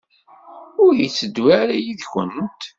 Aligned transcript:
Ur 0.83 0.91
yetteddu 1.01 1.45
ara 1.61 1.75
yid-kent? 1.83 2.61